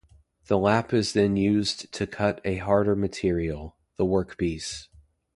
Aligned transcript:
The 0.47 0.57
lap 0.57 0.95
is 0.95 1.13
then 1.13 1.35
used 1.35 1.93
to 1.93 2.07
cut 2.07 2.41
a 2.43 2.57
harder 2.57 2.95
material- 2.95 3.75
the 3.97 4.03
workpiece. 4.03 4.87